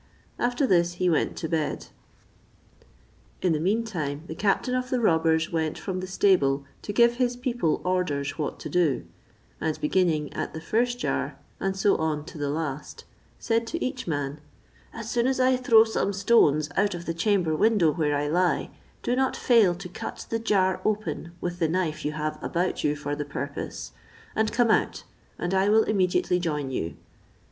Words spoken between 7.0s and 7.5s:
his